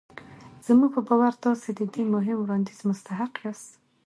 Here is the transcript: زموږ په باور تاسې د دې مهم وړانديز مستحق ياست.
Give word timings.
زموږ 0.65 0.89
په 0.95 1.01
باور 1.07 1.33
تاسې 1.45 1.69
د 1.79 1.81
دې 1.93 2.03
مهم 2.13 2.37
وړانديز 2.39 2.79
مستحق 2.89 3.33
ياست. 3.43 3.69